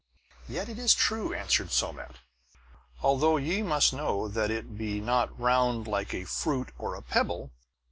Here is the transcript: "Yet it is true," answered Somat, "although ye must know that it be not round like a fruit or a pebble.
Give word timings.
"Yet 0.49 0.67
it 0.67 0.79
is 0.79 0.95
true," 0.95 1.31
answered 1.31 1.71
Somat, 1.71 2.15
"although 3.03 3.37
ye 3.37 3.61
must 3.61 3.93
know 3.93 4.27
that 4.29 4.49
it 4.49 4.75
be 4.75 4.99
not 4.99 5.39
round 5.39 5.85
like 5.87 6.11
a 6.11 6.25
fruit 6.25 6.71
or 6.79 6.95
a 6.95 7.03
pebble. 7.03 7.51